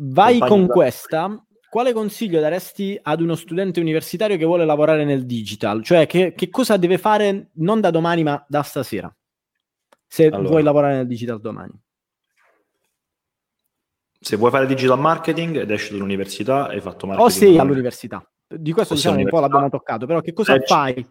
Vai 0.00 0.38
con 0.38 0.66
questa. 0.66 1.42
Quale 1.68 1.92
consiglio 1.92 2.40
daresti 2.40 2.98
ad 3.02 3.20
uno 3.20 3.34
studente 3.34 3.78
universitario 3.78 4.38
che 4.38 4.44
vuole 4.44 4.64
lavorare 4.64 5.04
nel 5.04 5.26
digital? 5.26 5.82
Cioè, 5.82 6.06
che, 6.06 6.32
che 6.32 6.48
cosa 6.48 6.78
deve 6.78 6.96
fare 6.96 7.50
non 7.54 7.80
da 7.80 7.90
domani, 7.90 8.22
ma 8.22 8.42
da 8.48 8.62
stasera? 8.62 9.14
Se 10.06 10.26
allora. 10.28 10.48
vuoi 10.48 10.62
lavorare 10.62 10.96
nel 10.96 11.06
digital 11.06 11.40
domani. 11.40 11.78
Se 14.20 14.36
vuoi 14.36 14.50
fare 14.50 14.66
digital 14.66 14.98
marketing 14.98 15.56
ed 15.56 15.70
esci 15.70 15.92
dall'università, 15.92 16.68
hai 16.68 16.80
fatto 16.80 17.06
marketing. 17.06 17.20
O 17.20 17.28
sei 17.28 17.58
all'università. 17.58 18.26
Di 18.46 18.72
questo 18.72 18.94
diciamo 18.94 19.18
un 19.18 19.28
po' 19.28 19.40
l'abbiamo 19.40 19.68
toccato, 19.68 20.06
però 20.06 20.22
che 20.22 20.32
cosa 20.32 20.54
Leggi. 20.54 20.66
fai? 20.66 21.06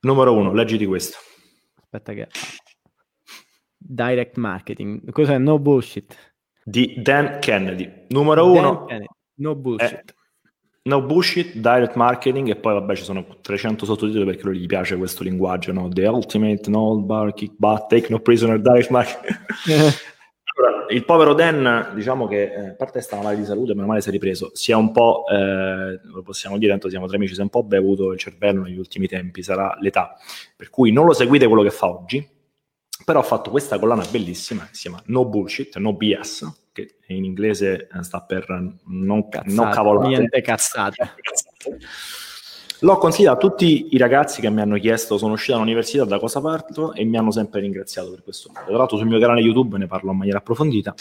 Numero 0.00 0.34
uno, 0.34 0.52
leggi 0.52 0.76
di 0.76 0.86
questo. 0.86 1.18
Aspetta 1.80 2.12
che... 2.14 2.26
Direct 3.76 4.36
marketing. 4.38 5.10
Cos'è? 5.12 5.38
No 5.38 5.60
bullshit. 5.60 6.31
Di 6.64 6.94
Dan 6.96 7.38
Kennedy. 7.40 8.06
Numero 8.08 8.52
Dan 8.52 8.56
uno. 8.56 8.84
Kennedy. 8.84 9.06
No 9.34 9.54
bullshit. 9.56 9.92
Eh, 9.92 10.14
no 10.84 11.02
bullshit, 11.02 11.54
direct 11.54 11.94
marketing 11.94 12.48
e 12.48 12.56
poi 12.56 12.74
vabbè 12.74 12.96
ci 12.96 13.04
sono 13.04 13.24
300 13.40 13.84
sottotitoli 13.84 14.24
perché 14.24 14.44
lui 14.44 14.58
gli 14.58 14.66
piace 14.66 14.96
questo 14.96 15.22
linguaggio, 15.22 15.72
no? 15.72 15.88
The 15.88 16.06
ultimate, 16.06 16.68
no 16.70 17.00
bar, 17.00 17.34
kick 17.34 17.54
butt, 17.56 17.88
take 17.88 18.06
no 18.10 18.20
prisoner, 18.20 18.60
direct 18.60 18.90
marketing. 18.90 19.36
allora, 20.56 20.86
il 20.88 21.04
povero 21.04 21.34
Dan, 21.34 21.92
diciamo 21.94 22.26
che 22.26 22.52
eh, 22.52 22.68
a 22.68 22.74
parte 22.74 23.00
stava 23.00 23.22
male 23.22 23.36
di 23.36 23.44
salute, 23.44 23.74
meno 23.74 23.86
male 23.86 24.00
si 24.00 24.08
è 24.08 24.12
ripreso, 24.12 24.50
si 24.54 24.72
è 24.72 24.74
un 24.74 24.92
po', 24.92 25.24
eh, 25.28 26.00
lo 26.02 26.22
possiamo 26.22 26.58
dire, 26.58 26.72
tanto 26.72 26.88
siamo 26.88 27.06
tre 27.06 27.16
amici, 27.16 27.34
si 27.34 27.40
è 27.40 27.44
un 27.44 27.50
po' 27.50 27.64
bevuto 27.64 28.12
il 28.12 28.18
cervello 28.18 28.62
negli 28.62 28.78
ultimi 28.78 29.06
tempi, 29.06 29.42
sarà 29.42 29.76
l'età, 29.80 30.16
per 30.56 30.68
cui 30.68 30.92
non 30.92 31.06
lo 31.06 31.12
seguite 31.12 31.46
quello 31.46 31.62
che 31.62 31.70
fa 31.70 31.88
oggi, 31.88 32.28
però 33.04 33.20
ha 33.20 33.24
fatto 33.24 33.50
questa 33.50 33.78
collana 33.78 34.04
bellissima 34.10 34.62
che 34.62 34.74
si 34.74 34.82
chiama 34.82 35.02
No 35.06 35.24
Bullshit, 35.24 35.76
No 35.76 35.94
BS, 35.94 36.68
che 36.72 36.96
in 37.08 37.24
inglese 37.24 37.88
eh, 37.92 38.02
sta 38.02 38.20
per 38.20 38.46
non, 38.86 39.28
cazzate, 39.28 39.52
non 39.52 39.70
cavolate. 39.70 40.08
Niente 40.08 40.40
cazzate. 40.40 41.14
L'ho 42.80 42.98
consigliato 42.98 43.46
a 43.46 43.50
tutti 43.50 43.88
i 43.90 43.98
ragazzi 43.98 44.40
che 44.40 44.50
mi 44.50 44.60
hanno 44.60 44.76
chiesto, 44.76 45.16
sono 45.16 45.34
uscito 45.34 45.52
dall'università, 45.52 46.04
da 46.04 46.18
cosa 46.18 46.40
parto, 46.40 46.92
e 46.94 47.04
mi 47.04 47.16
hanno 47.16 47.30
sempre 47.30 47.60
ringraziato 47.60 48.10
per 48.10 48.24
questo. 48.24 48.50
Tra 48.52 48.76
l'altro 48.76 48.96
sul 48.96 49.06
mio 49.06 49.20
canale 49.20 49.40
YouTube 49.40 49.78
ne 49.78 49.86
parlo 49.86 50.10
in 50.10 50.16
maniera 50.16 50.38
approfondita. 50.38 50.92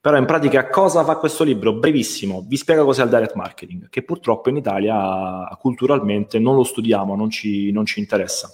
Però 0.00 0.16
in 0.18 0.24
pratica 0.26 0.68
cosa 0.68 1.04
fa 1.04 1.16
questo 1.16 1.44
libro? 1.44 1.72
Brevissimo, 1.74 2.44
vi 2.46 2.56
spiega 2.56 2.82
cos'è 2.84 3.04
il 3.04 3.08
direct 3.08 3.34
marketing, 3.36 3.88
che 3.88 4.02
purtroppo 4.02 4.50
in 4.50 4.56
Italia 4.56 5.46
culturalmente 5.58 6.38
non 6.38 6.56
lo 6.56 6.64
studiamo, 6.64 7.14
non 7.14 7.30
ci, 7.30 7.70
non 7.70 7.86
ci 7.86 8.00
interessa. 8.00 8.50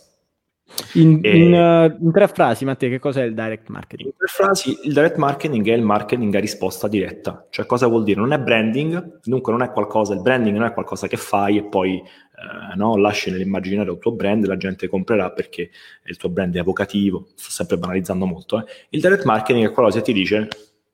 In, 0.95 1.21
e... 1.23 1.37
in, 1.37 1.53
uh, 1.53 2.05
in, 2.05 2.13
tre 2.13 2.29
frasi, 2.29 2.65
Matteo, 2.65 2.89
che 2.89 2.99
cos'è 2.99 3.25
il 3.25 3.35
direct 3.35 3.69
marketing? 3.69 4.09
In 4.09 4.17
tre 4.17 4.27
frasi, 4.27 4.79
il 4.85 4.93
direct 4.93 5.17
marketing 5.17 5.69
è 5.69 5.75
il 5.75 5.83
marketing 5.83 6.35
a 6.35 6.41
risposta 6.41 6.89
diretta. 6.89 7.47
Cioè, 7.51 7.67
cosa 7.67 7.87
vuol 7.87 8.05
dire? 8.05 8.21
Non 8.21 8.33
è 8.33 8.39
branding, 8.39 9.21
dunque 9.23 9.53
non 9.53 9.63
è 9.63 9.71
qualcosa, 9.71 10.15
il 10.15 10.23
branding 10.23 10.57
non 10.57 10.67
è 10.67 10.73
qualcosa 10.73 11.07
che 11.07 11.17
fai 11.17 11.59
e 11.59 11.65
poi 11.65 11.97
eh, 11.97 12.77
no, 12.77 12.97
lasci 12.97 13.31
nell'immaginario 13.31 13.93
il 13.93 13.99
tuo 13.99 14.13
brand 14.13 14.47
la 14.47 14.57
gente 14.57 14.89
comprerà 14.89 15.31
perché 15.31 15.71
il 16.05 16.17
tuo 16.17 16.31
brand 16.31 16.55
è 16.55 16.61
evocativo, 16.61 17.29
sto 17.35 17.51
sempre 17.51 17.77
banalizzando 17.77 18.25
molto. 18.25 18.59
Eh. 18.59 18.65
Il 18.91 19.01
direct 19.01 19.25
marketing 19.25 19.67
è 19.67 19.73
qualcosa 19.73 19.99
che 19.99 20.05
ti 20.05 20.13
dice 20.13 20.49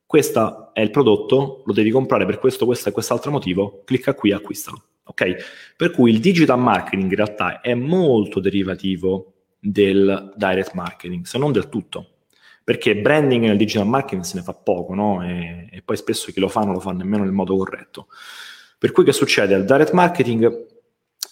questo 0.06 0.72
è 0.72 0.80
il 0.80 0.90
prodotto, 0.90 1.62
lo 1.64 1.72
devi 1.72 1.90
comprare 1.90 2.26
per 2.26 2.38
questo, 2.38 2.64
questo 2.64 2.88
e 2.88 2.92
quest'altro 2.92 3.30
motivo, 3.30 3.82
clicca 3.84 4.14
qui 4.14 4.30
e 4.30 4.34
acquistalo. 4.34 4.82
Ok? 5.04 5.74
Per 5.76 5.90
cui 5.90 6.12
il 6.12 6.20
digital 6.20 6.58
marketing 6.58 7.10
in 7.10 7.16
realtà 7.16 7.60
è 7.60 7.74
molto 7.74 8.40
derivativo 8.40 9.34
del 9.70 10.32
direct 10.36 10.72
marketing, 10.74 11.24
se 11.24 11.38
non 11.38 11.52
del 11.52 11.68
tutto. 11.68 12.10
Perché 12.62 12.96
branding 12.96 13.44
nel 13.44 13.56
digital 13.56 13.86
marketing 13.86 14.22
se 14.22 14.36
ne 14.36 14.42
fa 14.42 14.52
poco, 14.52 14.94
no? 14.94 15.24
E, 15.24 15.68
e 15.70 15.82
poi 15.82 15.96
spesso 15.96 16.32
chi 16.32 16.40
lo 16.40 16.48
fa 16.48 16.60
non 16.60 16.74
lo 16.74 16.80
fa 16.80 16.92
nemmeno 16.92 17.22
nel 17.22 17.32
modo 17.32 17.56
corretto. 17.56 18.08
Per 18.78 18.92
cui 18.92 19.04
che 19.04 19.12
succede? 19.12 19.54
Il 19.54 19.64
direct 19.64 19.92
marketing 19.92 20.74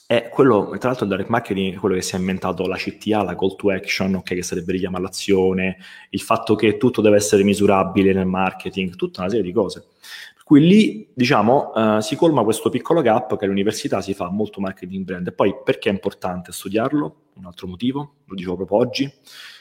è 0.07 0.29
quello, 0.29 0.75
tra 0.79 0.89
l'altro 0.89 1.07
il 1.07 1.11
direct 1.11 1.31
marketing 1.31 1.75
è 1.75 1.79
quello 1.79 1.95
che 1.95 2.03
si 2.03 2.15
è 2.15 2.19
inventato 2.19 2.67
la 2.67 2.77
CTA, 2.77 3.23
la 3.23 3.37
call 3.37 3.57
to 3.57 3.71
action, 3.71 4.15
okay, 4.15 4.37
che 4.37 4.43
sarebbe 4.43 4.73
richiama 4.73 4.99
all'azione, 4.99 5.79
il 6.11 6.21
fatto 6.21 6.55
che 6.55 6.77
tutto 6.77 7.01
deve 7.01 7.17
essere 7.17 7.43
misurabile 7.43 8.13
nel 8.13 8.27
marketing, 8.27 8.95
tutta 8.97 9.21
una 9.21 9.31
serie 9.31 9.45
di 9.45 9.53
cose. 9.53 9.87
Per 10.35 10.45
cui 10.45 10.61
lì, 10.61 11.09
diciamo, 11.15 11.73
uh, 11.75 12.01
si 12.01 12.17
colma 12.17 12.45
questo 12.45 12.71
piccolo 12.71 13.01
gap 13.01 13.37
che 13.37 13.45
all'università 13.45 14.01
si 14.01 14.15
fa 14.15 14.31
molto 14.31 14.61
marketing 14.61 15.05
brand. 15.05 15.27
E 15.27 15.33
poi 15.33 15.55
perché 15.65 15.89
è 15.89 15.93
importante 15.93 16.53
studiarlo? 16.53 17.24
Un 17.37 17.47
altro 17.47 17.67
motivo, 17.67 18.17
lo 18.25 18.35
dicevo 18.35 18.57
proprio 18.57 18.79
oggi, 18.79 19.13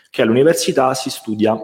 che 0.09 0.21
all'università 0.21 0.93
si 0.93 1.09
studia 1.09 1.57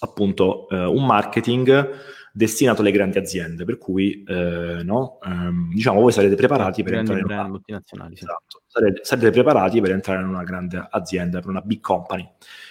appunto 0.00 0.68
eh, 0.68 0.84
un 0.84 1.06
marketing 1.06 1.90
destinato 2.32 2.80
alle 2.80 2.90
grandi 2.90 3.18
aziende, 3.18 3.64
per 3.64 3.76
cui 3.76 4.24
eh, 4.26 4.80
no, 4.82 5.18
ehm, 5.22 5.70
diciamo 5.72 6.00
voi 6.00 6.12
sarete 6.12 6.34
preparati 6.34 6.82
per 6.82 6.92
grandi 6.92 7.12
entrare 7.12 7.34
in 7.34 7.38
una 7.40 7.48
multinazionali. 7.48 8.16
Sì. 8.16 8.24
Esatto, 8.24 8.62
sarete, 8.66 9.00
sarete, 9.04 9.30
preparati 9.30 9.80
per 9.80 9.90
entrare 9.90 10.22
in 10.22 10.28
una 10.28 10.42
grande 10.42 10.86
azienda, 10.90 11.40
per 11.40 11.50
una 11.50 11.60
big 11.60 11.80
company. 11.80 12.28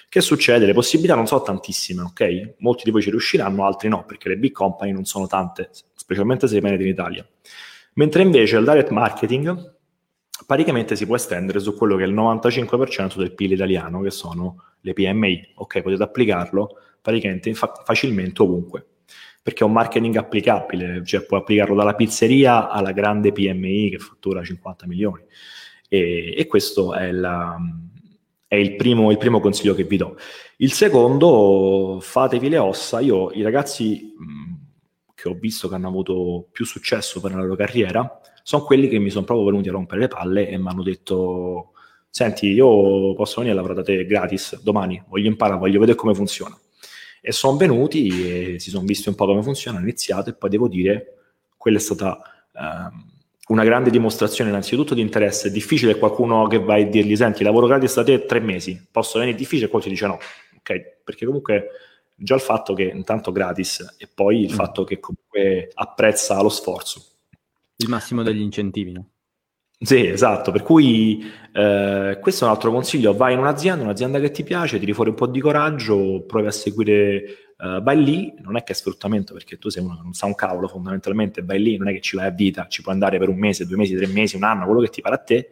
Che 0.09 0.21
succede? 0.21 0.65
Le 0.65 0.73
possibilità 0.73 1.15
non 1.15 1.27
sono 1.27 1.43
tantissime, 1.43 2.01
ok? 2.01 2.55
Molti 2.57 2.83
di 2.83 2.91
voi 2.91 3.01
ci 3.01 3.11
riusciranno, 3.11 3.65
altri 3.65 3.87
no, 3.87 4.03
perché 4.03 4.29
le 4.29 4.37
big 4.37 4.51
company 4.51 4.91
non 4.91 5.05
sono 5.05 5.27
tante, 5.27 5.69
specialmente 5.93 6.47
se 6.47 6.55
rimanete 6.55 6.83
in 6.83 6.89
Italia. 6.89 7.25
Mentre 7.93 8.23
invece 8.23 8.57
il 8.57 8.65
direct 8.65 8.89
marketing 8.89 9.79
praticamente 10.45 10.95
si 10.95 11.05
può 11.05 11.15
estendere 11.15 11.59
su 11.59 11.75
quello 11.75 11.95
che 11.95 12.03
è 12.03 12.07
il 12.07 12.13
95% 12.13 13.17
del 13.17 13.33
PIL 13.33 13.53
italiano, 13.53 14.01
che 14.01 14.11
sono 14.11 14.63
le 14.81 14.93
PMI. 14.93 15.53
Ok, 15.55 15.81
potete 15.81 16.03
applicarlo 16.03 16.77
praticamente 17.01 17.53
fa- 17.53 17.81
facilmente 17.83 18.41
ovunque, 18.41 18.85
perché 19.41 19.63
è 19.63 19.67
un 19.67 19.73
marketing 19.73 20.15
applicabile, 20.17 21.03
cioè 21.03 21.25
puoi 21.25 21.39
applicarlo 21.39 21.75
dalla 21.75 21.95
pizzeria 21.95 22.69
alla 22.69 22.91
grande 22.91 23.31
PMI 23.31 23.89
che 23.89 23.97
fattura 23.97 24.43
50 24.43 24.87
milioni. 24.87 25.23
E, 25.89 26.33
e 26.37 26.47
questo 26.47 26.93
è, 26.93 27.11
la, 27.11 27.57
è 28.47 28.55
il, 28.55 28.75
primo, 28.75 29.11
il 29.11 29.17
primo 29.17 29.39
consiglio 29.39 29.73
che 29.73 29.83
vi 29.83 29.97
do. 29.97 30.17
Il 30.57 30.71
secondo, 30.71 31.97
fatevi 32.01 32.49
le 32.49 32.57
ossa. 32.57 32.99
Io, 32.99 33.31
i 33.31 33.41
ragazzi 33.41 34.13
mh, 34.17 34.51
che 35.15 35.27
ho 35.27 35.33
visto 35.33 35.67
che 35.67 35.75
hanno 35.75 35.87
avuto 35.87 36.47
più 36.51 36.65
successo 36.65 37.19
per 37.19 37.31
la 37.31 37.41
loro 37.41 37.55
carriera, 37.55 38.21
sono 38.43 38.63
quelli 38.63 38.87
che 38.87 38.99
mi 38.99 39.09
sono 39.09 39.25
proprio 39.25 39.47
venuti 39.47 39.69
a 39.69 39.73
rompere 39.73 40.01
le 40.01 40.07
palle 40.07 40.47
e 40.47 40.57
mi 40.57 40.67
hanno 40.67 40.83
detto 40.83 41.71
senti 42.11 42.47
io 42.47 43.13
posso 43.13 43.35
venire 43.37 43.53
a 43.53 43.61
lavorare 43.61 43.79
da 43.79 43.85
te 43.85 44.05
gratis 44.05 44.61
domani, 44.61 45.01
voglio 45.07 45.29
imparare, 45.29 45.59
voglio 45.59 45.79
vedere 45.79 45.97
come 45.97 46.13
funziona. 46.13 46.57
E 47.21 47.31
sono 47.31 47.55
venuti 47.55 48.53
e 48.53 48.59
si 48.59 48.69
sono 48.69 48.85
visti 48.85 49.09
un 49.09 49.15
po' 49.15 49.25
come 49.25 49.41
funziona, 49.41 49.77
hanno 49.77 49.87
iniziato 49.87 50.29
e 50.29 50.33
poi 50.33 50.49
devo 50.49 50.67
dire, 50.67 51.17
quella 51.55 51.77
è 51.77 51.79
stata 51.79 52.19
eh, 52.53 53.09
una 53.47 53.63
grande 53.63 53.89
dimostrazione 53.91 54.49
innanzitutto 54.49 54.93
di 54.93 55.01
interesse. 55.01 55.47
È 55.47 55.51
difficile 55.51 55.97
qualcuno 55.97 56.47
che 56.47 56.59
vai 56.59 56.83
a 56.83 56.87
dirgli 56.87 57.15
senti 57.15 57.43
lavoro 57.43 57.67
gratis 57.67 57.95
da 57.95 58.03
te 58.03 58.25
tre 58.25 58.39
mesi, 58.39 58.87
posso 58.91 59.19
venire 59.19 59.37
difficile 59.37 59.67
e 59.67 59.69
poi 59.69 59.81
ti 59.81 59.89
dice 59.89 60.07
no, 60.07 60.17
ok? 60.57 61.01
Perché 61.03 61.25
comunque 61.25 61.67
già 62.15 62.35
il 62.35 62.41
fatto 62.41 62.73
che 62.73 62.83
intanto 62.83 63.31
gratis 63.31 63.95
e 63.97 64.09
poi 64.13 64.41
il 64.43 64.51
mm. 64.51 64.55
fatto 64.55 64.83
che 64.83 64.99
comunque 64.99 65.71
apprezza 65.73 66.41
lo 66.41 66.49
sforzo 66.49 67.10
il 67.83 67.89
massimo 67.89 68.23
degli 68.23 68.41
incentivi, 68.41 68.91
no? 68.91 69.09
Sì, 69.83 70.05
esatto, 70.05 70.51
per 70.51 70.61
cui 70.61 71.23
eh, 71.53 72.19
questo 72.21 72.43
è 72.43 72.47
un 72.47 72.53
altro 72.53 72.71
consiglio, 72.71 73.15
vai 73.15 73.33
in 73.33 73.39
un'azienda, 73.39 73.83
un'azienda 73.83 74.19
che 74.19 74.29
ti 74.29 74.43
piace, 74.43 74.77
tiri 74.77 74.93
fuori 74.93 75.09
un 75.09 75.15
po' 75.15 75.25
di 75.25 75.39
coraggio, 75.39 76.23
provi 76.27 76.45
a 76.45 76.51
seguire, 76.51 77.23
eh, 77.57 77.79
vai 77.81 78.03
lì, 78.03 78.31
non 78.41 78.57
è 78.57 78.63
che 78.63 78.73
è 78.73 78.75
sfruttamento 78.75 79.33
perché 79.33 79.57
tu 79.57 79.69
sei 79.69 79.83
uno 79.83 79.95
che 79.95 80.03
non 80.03 80.13
sa 80.13 80.27
un 80.27 80.35
cavolo 80.35 80.67
fondamentalmente, 80.67 81.41
vai 81.41 81.59
lì, 81.59 81.77
non 81.77 81.87
è 81.87 81.93
che 81.93 82.01
ci 82.01 82.15
vai 82.15 82.27
a 82.27 82.29
vita, 82.29 82.67
ci 82.67 82.83
puoi 82.83 82.93
andare 82.93 83.17
per 83.17 83.29
un 83.29 83.39
mese, 83.39 83.65
due 83.65 83.77
mesi, 83.77 83.95
tre 83.95 84.05
mesi, 84.05 84.35
un 84.35 84.43
anno, 84.43 84.65
quello 84.65 84.81
che 84.81 84.89
ti 84.89 85.01
pare 85.01 85.15
a 85.15 85.17
te, 85.17 85.51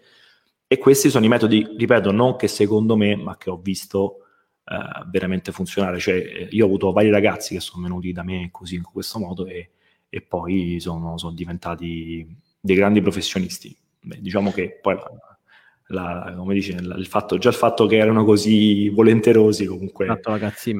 e 0.67 0.77
questi 0.77 1.09
sono 1.09 1.25
i 1.25 1.27
metodi, 1.27 1.67
ripeto, 1.75 2.11
non 2.11 2.35
che 2.35 2.47
secondo 2.47 2.95
me, 2.95 3.15
ma 3.15 3.35
che 3.35 3.49
ho 3.49 3.57
visto 3.57 4.25
eh, 4.65 4.77
veramente 5.09 5.51
funzionare, 5.51 5.97
cioè 5.97 6.13
eh, 6.13 6.47
io 6.51 6.65
ho 6.65 6.67
avuto 6.67 6.91
vari 6.91 7.09
ragazzi 7.09 7.55
che 7.55 7.59
sono 7.59 7.81
venuti 7.81 8.11
da 8.11 8.21
me 8.21 8.49
così 8.51 8.75
in 8.75 8.83
questo 8.83 9.17
modo 9.17 9.47
e 9.47 9.71
e 10.09 10.21
poi 10.21 10.77
sono, 10.79 11.17
sono 11.17 11.33
diventati 11.33 12.25
dei 12.59 12.75
grandi 12.75 13.01
professionisti. 13.01 13.75
Beh, 14.01 14.19
diciamo 14.19 14.51
che 14.51 14.79
poi, 14.81 14.97
la, 15.87 16.33
come 16.35 16.53
dice, 16.53 16.73
il 16.73 17.05
fatto, 17.07 17.37
già 17.37 17.49
il 17.49 17.55
fatto 17.55 17.85
che 17.85 17.97
erano 17.97 18.23
così 18.23 18.89
volenterosi 18.89 19.65
comunque... 19.65 20.05
Esatto, 20.05 20.29
ragazzi, 20.31 20.73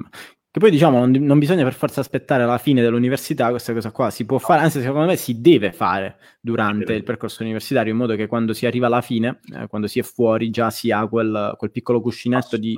che 0.51 0.59
poi 0.59 0.71
diciamo 0.71 0.97
non, 0.97 1.11
non, 1.11 1.37
bisogna 1.37 1.63
per 1.63 1.73
forza 1.73 1.99
aspettare 1.99 2.43
la 2.43 2.57
fine 2.57 2.81
dell'università, 2.81 3.51
questa 3.51 3.71
cosa 3.71 3.91
qua 3.91 4.09
si 4.09 4.25
può 4.25 4.39
fare, 4.39 4.61
anzi 4.61 4.81
secondo 4.81 5.05
me 5.05 5.15
si 5.15 5.41
deve 5.41 5.71
fare 5.71 6.17
durante 6.41 6.93
il 6.93 7.03
percorso 7.03 7.43
universitario, 7.43 7.91
in 7.91 7.97
modo 7.99 8.15
che 8.15 8.25
quando 8.25 8.53
si 8.53 8.65
arriva 8.65 8.87
alla 8.87 9.01
fine, 9.01 9.41
eh, 9.53 9.67
quando 9.67 9.85
si 9.85 9.99
è 9.99 10.03
fuori, 10.03 10.49
già 10.49 10.71
si 10.71 10.89
ha 10.89 11.07
quel, 11.07 11.53
quel 11.55 11.69
piccolo 11.69 12.01
cuscinetto 12.01 12.57
di 12.57 12.75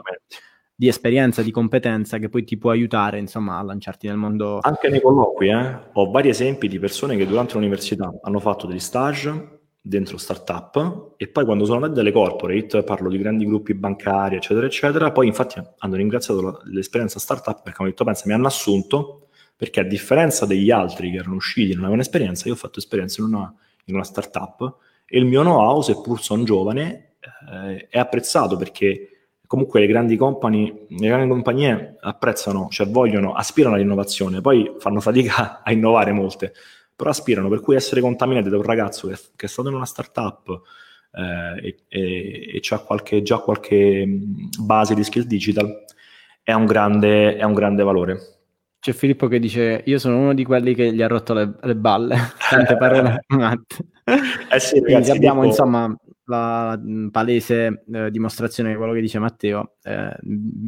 di 0.82 0.88
esperienza, 0.88 1.44
di 1.44 1.52
competenza 1.52 2.18
che 2.18 2.28
poi 2.28 2.44
ti 2.44 2.58
può 2.58 2.72
aiutare 2.72 3.20
insomma 3.20 3.60
a 3.60 3.62
lanciarti 3.62 4.08
nel 4.08 4.16
mondo. 4.16 4.58
Anche 4.62 4.90
nei 4.90 5.00
colloqui, 5.00 5.48
eh? 5.48 5.78
ho 5.94 6.10
vari 6.10 6.30
esempi 6.30 6.68
di 6.68 6.80
persone 6.80 7.16
che 7.16 7.28
durante 7.28 7.54
l'università 7.54 8.12
hanno 8.20 8.40
fatto 8.40 8.66
degli 8.66 8.80
stage 8.80 9.60
dentro 9.80 10.18
startup 10.18 11.14
e 11.18 11.28
poi 11.28 11.46
quando 11.46 11.66
sono 11.66 11.76
andati 11.76 11.94
dalle 11.94 12.12
corporate, 12.12 12.82
parlo 12.82 13.10
di 13.10 13.20
grandi 13.20 13.46
gruppi 13.46 13.76
bancari, 13.76 14.38
eccetera, 14.38 14.66
eccetera, 14.66 15.12
poi 15.12 15.28
infatti 15.28 15.62
hanno 15.78 15.96
ringraziato 15.98 16.62
l'esperienza 16.64 17.20
startup 17.20 17.62
perché 17.62 17.78
hanno 17.80 17.92
detto, 17.92 18.04
pensa, 18.04 18.24
mi 18.26 18.34
hanno 18.34 18.48
assunto 18.48 19.28
perché 19.56 19.82
a 19.82 19.84
differenza 19.84 20.48
degli 20.48 20.72
altri 20.72 21.12
che 21.12 21.18
erano 21.18 21.36
usciti 21.36 21.70
e 21.70 21.74
non 21.74 21.82
avevano 21.82 22.02
esperienza, 22.02 22.48
io 22.48 22.56
ho 22.56 22.58
fatto 22.58 22.80
esperienza 22.80 23.22
in 23.22 23.28
una, 23.28 23.54
in 23.86 23.94
una 23.94 24.04
startup 24.04 24.78
e 25.06 25.20
il 25.20 25.26
mio 25.26 25.42
know-how, 25.42 25.82
seppur 25.82 26.20
sono 26.20 26.42
giovane, 26.42 27.18
eh, 27.52 27.88
è 27.88 28.00
apprezzato 28.00 28.58
perché 28.58 29.21
comunque 29.52 29.82
le 29.82 29.88
grandi, 29.88 30.16
company, 30.16 30.86
le 30.88 31.08
grandi 31.08 31.28
compagnie 31.28 31.98
apprezzano, 32.00 32.70
cioè 32.70 32.88
vogliono, 32.88 33.34
aspirano 33.34 33.76
all'innovazione, 33.76 34.40
poi 34.40 34.76
fanno 34.78 35.02
fatica 35.02 35.60
a 35.66 35.74
innovare 35.74 36.14
molte, 36.14 36.54
però 36.96 37.10
aspirano, 37.10 37.50
per 37.50 37.60
cui 37.60 37.76
essere 37.76 38.00
contaminati 38.00 38.48
da 38.48 38.56
un 38.56 38.64
ragazzo 38.64 39.10
che, 39.10 39.16
che 39.36 39.48
è 39.48 39.50
stato 39.50 39.68
in 39.68 39.76
una 39.76 39.86
startup 39.86 40.62
eh, 41.12 41.78
e, 41.90 42.56
e, 42.56 42.62
ha 42.64 43.22
già 43.22 43.40
qualche 43.40 44.06
base 44.58 44.96
di 44.96 45.04
skill 45.04 45.24
digital 45.24 45.84
è 46.44 46.54
un 46.54 46.66
grande, 46.66 47.36
è 47.36 47.44
un 47.44 47.54
grande 47.54 47.84
valore. 47.84 48.20
C'è 48.80 48.94
Filippo 48.94 49.28
che 49.28 49.40
dice: 49.40 49.84
Io 49.86 50.00
sono 50.00 50.18
uno 50.18 50.34
di 50.34 50.46
quelli 50.46 50.74
che 50.74 50.94
gli 50.94 51.02
ha 51.02 51.08
rotto 51.08 51.34
le, 51.34 51.56
le 51.62 51.76
balle. 51.76 52.16
Tante 52.50 52.78
parole. 52.78 53.26
Eh 54.50 54.60
sì, 54.60 54.80
ragazzi, 54.80 55.12
abbiamo 55.12 55.42
tipo... 55.42 55.48
insomma 55.48 55.94
la 56.32 56.80
palese 57.12 57.84
eh, 57.92 58.10
dimostrazione 58.10 58.72
di 58.72 58.78
quello 58.78 58.94
che 58.94 59.02
dice 59.02 59.20
Matteo. 59.20 59.76
Eh, 59.84 60.16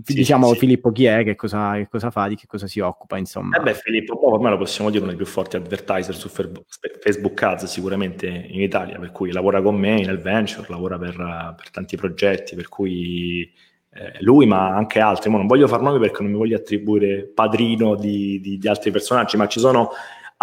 sì, 0.04 0.14
diciamo 0.14 0.50
sì. 0.50 0.60
Filippo 0.60 0.92
chi 0.92 1.06
è, 1.06 1.24
che 1.24 1.36
cosa, 1.36 1.76
che 1.76 1.88
cosa, 1.90 2.12
fa, 2.12 2.28
di 2.28 2.36
che 2.36 2.46
cosa 2.46 2.68
si 2.68 2.80
occupa, 2.80 3.18
insomma. 3.18 3.58
Eh 3.58 3.62
beh, 3.62 3.74
Filippo, 3.74 4.20
poi 4.20 4.34
ormai 4.34 4.52
lo 4.52 4.58
possiamo 4.58 4.90
dire 4.90 5.02
uno 5.02 5.12
dei 5.12 5.22
più 5.22 5.30
forti 5.30 5.56
advertiser 5.56 6.16
su 6.16 6.30
Facebook 6.30 7.42
Ads 7.42 7.66
sicuramente 7.66 8.28
in 8.28 8.62
Italia, 8.62 9.00
per 9.00 9.12
cui 9.12 9.32
lavora 9.32 9.62
con 9.62 9.76
me 9.76 10.02
nel 10.02 10.20
venture, 10.20 10.68
lavora 10.70 10.98
per, 10.98 11.16
per 11.58 11.70
tanti 11.72 11.96
progetti, 11.96 12.56
per 12.56 12.68
cui 12.68 13.50
eh, 13.94 14.22
lui, 14.22 14.46
ma 14.46 14.76
anche 14.76 15.00
altri. 15.00 15.30
Ma 15.30 15.38
non 15.38 15.48
voglio 15.48 15.68
far 15.68 15.82
nomi 15.82 16.00
perché 16.00 16.22
non 16.22 16.32
mi 16.32 16.38
voglio 16.38 16.58
attribuire 16.58 17.32
padrino 17.34 17.96
di, 17.96 18.40
di, 18.42 18.58
di, 18.58 18.68
altri 18.68 18.92
personaggi, 18.92 19.38
ma 19.38 19.48
ci 19.48 19.60
sono 19.60 19.90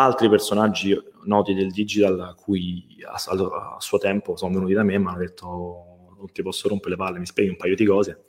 altri 0.04 0.28
personaggi 0.28 0.96
noti 1.24 1.54
del 1.54 1.70
digital 1.70 2.20
a 2.20 2.34
cui 2.34 2.96
a, 3.04 3.12
a, 3.12 3.74
a 3.76 3.80
suo 3.80 3.98
tempo 3.98 4.36
sono 4.36 4.54
venuti 4.54 4.72
da 4.72 4.82
me 4.82 4.94
e 4.94 4.98
mi 4.98 5.06
hanno 5.06 5.18
detto 5.18 5.84
non 6.16 6.32
ti 6.32 6.42
posso 6.42 6.68
rompere 6.68 6.90
le 6.90 6.96
palle, 6.96 7.18
mi 7.18 7.26
spieghi 7.26 7.50
un 7.50 7.56
paio 7.56 7.74
di 7.74 7.84
cose 7.86 8.24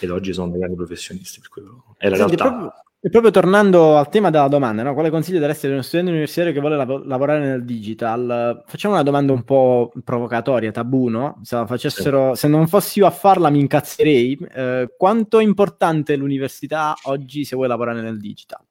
ed 0.00 0.10
oggi 0.10 0.32
sono 0.32 0.50
dei 0.50 0.58
grandi 0.58 0.76
professionisti. 0.76 1.40
Per 1.40 1.48
cui 1.48 1.62
è 1.98 2.08
la 2.08 2.16
Senti, 2.16 2.36
realtà. 2.36 2.56
Proprio 2.56 2.72
e 2.98 3.10
proprio 3.10 3.30
tornando 3.30 3.96
al 3.98 4.08
tema 4.08 4.30
della 4.30 4.48
domanda, 4.48 4.82
no? 4.82 4.92
quale 4.92 5.10
consiglio 5.10 5.38
daresti 5.38 5.66
ad 5.66 5.72
uno 5.72 5.82
studente 5.82 6.10
universitario 6.10 6.52
che 6.52 6.58
vuole 6.58 6.76
lav- 6.76 7.04
lavorare 7.04 7.38
nel 7.38 7.64
digital? 7.64 8.64
Facciamo 8.66 8.94
una 8.94 9.04
domanda 9.04 9.32
un 9.32 9.44
po' 9.44 9.92
provocatoria, 10.02 10.72
tabù, 10.72 11.06
no? 11.06 11.38
Se, 11.42 11.62
facessero, 11.66 12.34
se 12.34 12.48
non 12.48 12.66
fossi 12.66 12.98
io 12.98 13.06
a 13.06 13.10
farla 13.10 13.48
mi 13.48 13.60
incazzerei. 13.60 14.36
Eh, 14.52 14.94
quanto 14.96 15.38
è 15.38 15.44
importante 15.44 16.16
l'università 16.16 16.96
oggi 17.04 17.44
se 17.44 17.54
vuoi 17.54 17.68
lavorare 17.68 18.00
nel 18.00 18.18
digital? 18.18 18.64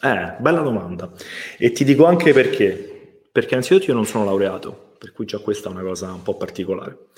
Eh, 0.00 0.34
bella 0.38 0.60
domanda. 0.60 1.10
E 1.58 1.72
ti 1.72 1.84
dico 1.84 2.06
anche 2.06 2.32
perché. 2.32 2.88
Perché 3.30 3.54
innanzitutto 3.54 3.86
io 3.86 3.94
non 3.94 4.06
sono 4.06 4.24
laureato, 4.24 4.94
per 4.98 5.12
cui 5.12 5.24
già 5.24 5.38
questa 5.38 5.68
è 5.68 5.72
una 5.72 5.82
cosa 5.82 6.12
un 6.12 6.22
po' 6.22 6.36
particolare. 6.36 7.08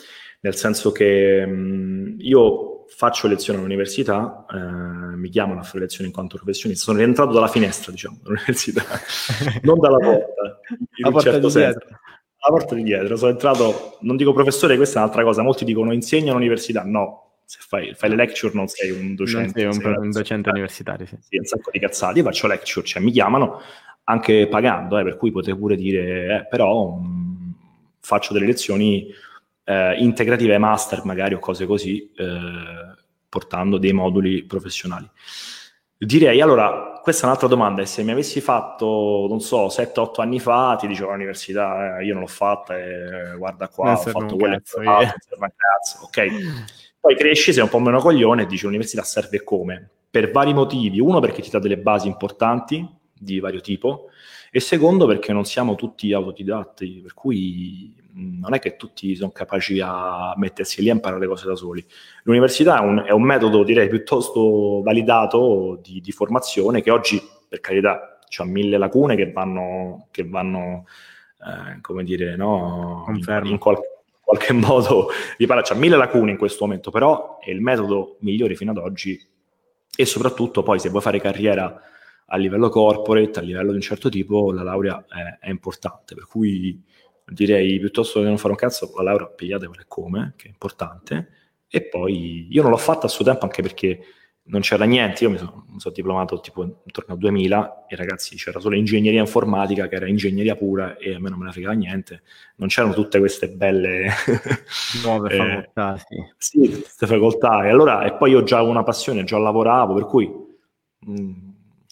Nel 0.41 0.55
senso 0.55 0.93
che 0.93 1.45
mh, 1.45 2.17
io 2.19 2.85
faccio 2.89 3.27
lezione 3.27 3.59
all'università, 3.59 4.45
eh, 4.51 5.17
mi 5.17 5.29
chiamano 5.31 5.61
a 5.61 5.63
fare 5.63 5.81
lezioni 5.81 6.07
in 6.07 6.13
quanto 6.13 6.37
professionista, 6.37 6.85
sono 6.85 6.99
rientrato 6.99 7.33
dalla 7.33 7.49
finestra, 7.49 7.91
diciamo, 7.91 8.19
dall'università, 8.23 8.85
non 9.63 9.79
dalla 9.79 9.99
porta, 9.99 10.61
in 10.97 11.13
un 11.13 11.21
certo 11.21 11.49
senso. 11.49 11.79
La 12.47 12.51
porta 12.51 12.75
di 12.75 12.83
dietro, 12.83 13.17
sono 13.17 13.31
entrato, 13.31 13.97
non 14.03 14.17
dico 14.17 14.35
professore, 14.35 14.77
questa 14.77 14.99
è 14.99 15.03
un'altra 15.03 15.25
cosa, 15.25 15.43
molti 15.43 15.65
dicono 15.65 15.93
insegna 15.93 16.33
all'università, 16.33 16.83
no, 16.85 17.34
se 17.45 17.59
fai, 17.61 17.95
fai, 17.95 18.11
le 18.11 18.17
lecture 18.17 18.53
non 18.55 18.67
sei 18.69 18.91
un 18.91 19.15
docente. 19.15 19.65
Non 19.65 19.73
sei 19.75 19.85
un, 19.93 19.97
un 19.99 20.11
docente 20.11 20.51
universitario, 20.51 21.07
sì. 21.07 21.17
sì. 21.21 21.37
un 21.37 21.45
sacco 21.45 21.71
di 21.71 21.79
cazzate, 21.79 22.19
io 22.19 22.25
faccio 22.25 22.47
lecture, 22.47 22.87
cioè 22.87 23.03
mi 23.03 23.11
chiamano 23.11 23.61
anche 24.05 24.49
pagando, 24.49 24.99
eh, 24.99 25.05
per 25.05 25.17
cui 25.17 25.31
potrei 25.31 25.57
pure 25.57 25.77
dire, 25.77 26.41
eh, 26.41 26.47
però 26.47 26.91
mh, 26.91 27.07
mm, 27.07 27.51
faccio 28.01 28.33
delle 28.33 28.47
lezioni 28.47 29.09
eh, 29.65 29.95
integrative 29.99 30.59
master 30.59 31.05
magari 31.05 31.35
o 31.35 31.39
cose 31.39 31.67
così, 31.67 32.13
eh, 32.17 32.95
portando 33.29 33.79
dei 33.79 33.93
moduli 33.93 34.45
professionali. 34.45 35.09
Direi, 35.97 36.41
allora, 36.41 37.01
questa 37.03 37.23
è 37.23 37.27
un'altra 37.27 37.49
domanda, 37.49 37.81
e 37.81 37.87
se 37.87 38.03
mi 38.03 38.11
avessi 38.11 38.41
fatto, 38.41 39.27
non 39.29 39.41
so, 39.41 39.69
7-8 39.69 40.21
anni 40.21 40.39
fa, 40.39 40.77
ti 40.79 40.87
dicevo 40.87 41.11
all'università, 41.11 41.99
eh, 41.99 42.05
io 42.05 42.13
non 42.13 42.23
l'ho 42.23 42.29
fatta, 42.29 42.77
e 42.79 43.35
guarda 43.37 43.69
qua, 43.69 43.93
ho 43.93 43.97
fatto 43.97 44.37
quello 44.37 44.57
che 44.57 44.81
ho 44.81 44.83
fatto, 44.83 45.15
cazzo, 45.39 46.05
ok. 46.05 46.27
Poi 47.05 47.17
cresci, 47.17 47.53
sei 47.53 47.63
un 47.63 47.69
po' 47.69 47.81
meno 47.81 47.99
coglione 47.99 48.45
e 48.45 48.47
dici 48.47 48.65
l'università 48.65 49.03
serve 49.03 49.45
come? 49.45 49.91
Per 50.09 50.31
vari 50.31 50.55
motivi. 50.55 51.01
Uno, 51.01 51.21
perché 51.21 51.43
ti 51.43 51.51
dà 51.51 51.59
delle 51.59 51.77
basi 51.77 52.07
importanti 52.07 52.83
di 53.13 53.41
vario 53.41 53.61
tipo, 53.61 54.07
e 54.51 54.59
secondo, 54.59 55.07
perché 55.07 55.35
non 55.35 55.45
siamo 55.45 55.75
tutti 55.75 56.15
autodidatti, 56.15 57.01
per 57.03 57.13
cui 57.13 57.95
non 58.15 58.55
è 58.55 58.59
che 58.59 58.77
tutti 58.77 59.15
sono 59.17 59.33
capaci 59.33 59.81
a 59.85 60.33
mettersi 60.39 60.81
lì 60.81 60.89
a 60.89 60.95
imparare 60.95 61.21
le 61.21 61.27
cose 61.27 61.47
da 61.47 61.55
soli. 61.55 61.85
L'università 62.23 62.79
è 62.79 62.83
un, 62.83 63.05
è 63.07 63.11
un 63.11 63.23
metodo, 63.23 63.65
direi, 63.65 63.87
piuttosto 63.89 64.81
validato 64.83 65.79
di, 65.83 66.01
di, 66.01 66.11
formazione 66.11 66.81
che 66.81 66.91
oggi, 66.91 67.21
per 67.47 67.61
carità, 67.61 68.19
ha 68.35 68.45
mille 68.45 68.79
lacune 68.79 69.15
che 69.15 69.31
vanno, 69.31 70.07
che 70.11 70.27
vanno 70.27 70.87
eh, 71.39 71.83
come 71.83 72.03
dire, 72.03 72.35
no, 72.35 73.05
in, 73.09 73.43
in 73.45 73.59
qualche 73.59 73.94
qualche 74.25 74.53
modo 74.55 75.09
ripara, 75.37 75.63
c'ha 75.63 75.75
mille 75.75 75.97
lacune 75.97 76.33
in 76.33 76.37
questo 76.37 76.65
momento, 76.65 76.91
però 76.91 77.39
è 77.39 77.51
il 77.51 77.61
metodo 77.61 78.17
migliore 78.21 78.55
fino 78.55 78.71
ad 78.71 78.79
oggi. 78.79 79.21
E 79.97 80.05
soprattutto 80.07 80.63
poi 80.63 80.79
se 80.79 80.89
vuoi 80.89 81.03
fare 81.03 81.21
carriera 81.21 81.81
a 82.27 82.37
livello 82.37 82.69
corporate, 82.69 83.39
a 83.39 83.43
livello 83.43 83.71
di 83.71 83.77
un 83.77 83.83
certo 83.83 84.09
tipo, 84.09 84.51
la 84.51 84.63
laurea 84.63 85.05
è, 85.07 85.47
è 85.47 85.51
importante, 85.51 86.15
per 86.15 86.27
cui 86.27 86.83
direi 87.27 87.79
piuttosto 87.79 88.21
che 88.21 88.27
non 88.27 88.39
fare 88.39 88.51
un 88.51 88.59
cazzo, 88.59 88.93
la 88.97 89.03
laurea 89.03 89.27
pigliate 89.29 89.67
quelle 89.67 89.85
come, 89.87 90.35
che 90.37 90.47
è 90.47 90.51
importante, 90.51 91.29
e 91.69 91.83
poi 91.83 92.47
io 92.51 92.63
non 92.63 92.71
l'ho 92.71 92.77
fatta 92.77 93.07
a 93.07 93.09
suo 93.09 93.25
tempo 93.25 93.45
anche 93.45 93.63
perché 93.63 94.01
non 94.47 94.61
c'era 94.61 94.85
niente, 94.85 95.25
io 95.25 95.31
mi 95.31 95.39
sono, 95.39 95.65
mi 95.69 95.81
sono 95.81 95.95
diplomato 95.95 96.39
tipo 96.41 96.63
intorno 96.63 97.15
al 97.15 97.19
2000 97.19 97.87
e 97.89 97.97
ragazzi 97.97 98.37
c'era 98.37 98.61
solo 98.61 98.77
ingegneria 98.77 99.21
informatica 99.21 99.89
che 99.89 99.95
era 99.95 100.07
ingegneria 100.07 100.55
pura 100.55 100.97
e 100.99 101.15
a 101.15 101.21
me 101.21 101.31
non 101.31 101.39
me 101.39 101.47
ne 101.47 101.53
fregava 101.53 101.75
niente, 101.75 102.23
non 102.57 102.69
c'erano 102.69 102.93
tutte 102.93 103.19
queste 103.19 103.49
belle 103.49 104.11
nuove 105.03 105.33
eh, 105.33 105.37
facoltà, 105.37 105.97
sì. 105.97 106.17
sì, 106.37 106.69
queste 106.69 107.07
facoltà 107.07 107.65
e 107.65 107.71
allora 107.71 108.05
e 108.05 108.15
poi 108.15 108.33
io 108.33 108.43
già 108.43 108.57
avevo 108.57 108.71
una 108.71 108.83
passione, 108.83 109.25
già 109.25 109.39
lavoravo, 109.39 109.95
per 109.95 110.05
cui 110.05 110.27
mh, 110.27 111.21
mm, 111.21 111.33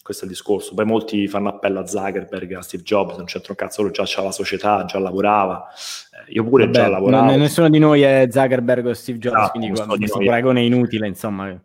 questo 0.03 0.25
è 0.25 0.27
il 0.27 0.33
discorso. 0.33 0.75
Poi 0.75 0.85
molti 0.85 1.27
fanno 1.27 1.49
appello 1.49 1.79
a 1.79 1.87
Zuckerberg, 1.87 2.53
a 2.53 2.61
Steve 2.61 2.83
Jobs, 2.83 3.15
non 3.15 3.25
c'entra 3.25 3.53
un 3.53 3.57
cazzo, 3.57 3.81
lui 3.81 3.91
già 3.91 4.03
c'era 4.03 4.23
la 4.23 4.31
società, 4.31 4.83
già 4.85 4.99
lavorava. 4.99 5.65
Eh, 6.27 6.33
io 6.33 6.43
pure 6.43 6.65
Vabbè, 6.65 6.77
già 6.77 6.87
lavoravo. 6.89 7.25
Non, 7.31 7.39
nessuno 7.39 7.69
di 7.69 7.79
noi 7.79 8.01
è 8.01 8.27
Zuckerberg 8.29 8.85
o 8.85 8.93
Steve 8.93 9.17
Jobs, 9.17 9.41
no, 9.41 9.49
quindi 9.49 9.69
questo 9.97 10.19
paragone 10.19 10.59
è 10.59 10.63
inutile, 10.63 11.07
insomma. 11.07 11.57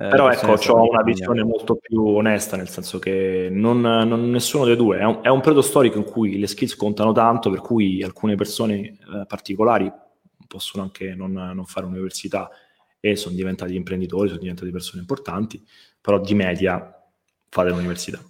Eh, 0.00 0.10
Però 0.10 0.30
ecco, 0.30 0.52
ho 0.52 0.88
una 0.88 1.02
visione 1.02 1.42
molto 1.42 1.74
più 1.74 2.06
onesta, 2.06 2.56
nel 2.56 2.68
senso 2.68 3.00
che 3.00 3.48
non, 3.50 3.80
non 3.80 4.30
nessuno 4.30 4.64
dei 4.64 4.76
due. 4.76 4.98
È 4.98 5.04
un, 5.04 5.18
è 5.22 5.28
un, 5.28 5.40
periodo 5.40 5.60
storico 5.60 5.98
in 5.98 6.04
cui 6.04 6.38
le 6.38 6.46
skills 6.46 6.76
contano 6.76 7.10
tanto, 7.10 7.50
per 7.50 7.60
cui 7.60 8.00
alcune 8.04 8.36
persone 8.36 8.76
eh, 8.76 8.96
particolari 9.26 9.92
possono 10.46 10.84
anche 10.84 11.16
non, 11.16 11.32
non 11.32 11.64
fare 11.64 11.84
università 11.84 12.48
e 13.00 13.16
sono 13.16 13.34
diventati 13.34 13.74
imprenditori, 13.74 14.28
sono 14.28 14.40
diventati 14.40 14.70
persone 14.70 15.00
importanti, 15.00 15.60
però 16.00 16.20
di 16.20 16.34
media 16.34 16.94
fate 17.48 17.70
l'università. 17.70 18.20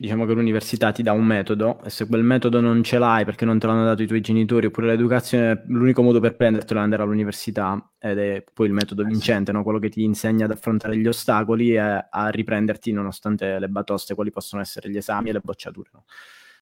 Diciamo 0.00 0.26
che 0.26 0.32
l'università 0.32 0.92
ti 0.92 1.02
dà 1.02 1.10
un 1.10 1.24
metodo 1.24 1.82
e 1.82 1.90
se 1.90 2.06
quel 2.06 2.22
metodo 2.22 2.60
non 2.60 2.84
ce 2.84 2.98
l'hai 2.98 3.24
perché 3.24 3.44
non 3.44 3.58
te 3.58 3.66
l'hanno 3.66 3.84
dato 3.84 4.00
i 4.00 4.06
tuoi 4.06 4.20
genitori 4.20 4.66
oppure 4.66 4.86
l'educazione, 4.86 5.64
l'unico 5.66 6.02
modo 6.02 6.20
per 6.20 6.36
prendertelo 6.36 6.78
è 6.78 6.82
andare 6.84 7.02
all'università 7.02 7.90
ed 7.98 8.16
è 8.16 8.44
poi 8.54 8.68
il 8.68 8.72
metodo 8.74 9.02
eh 9.02 9.06
vincente, 9.06 9.50
no? 9.50 9.64
quello 9.64 9.80
che 9.80 9.88
ti 9.88 10.04
insegna 10.04 10.44
ad 10.44 10.52
affrontare 10.52 10.96
gli 10.96 11.06
ostacoli 11.08 11.72
e 11.72 11.78
a 11.78 12.28
riprenderti 12.30 12.92
nonostante 12.92 13.58
le 13.58 13.68
batoste, 13.68 14.14
quali 14.14 14.30
possono 14.30 14.62
essere 14.62 14.88
gli 14.88 14.96
esami 14.96 15.30
e 15.30 15.32
le 15.32 15.40
bocciature. 15.40 15.90
No? 15.92 16.04